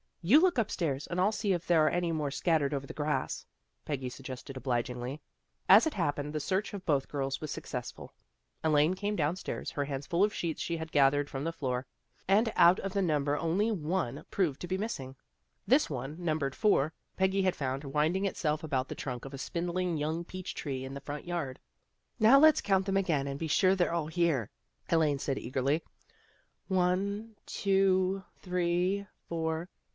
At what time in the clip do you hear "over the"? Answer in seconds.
2.75-2.93